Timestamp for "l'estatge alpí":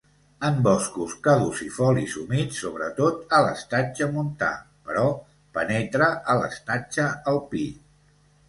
6.41-7.67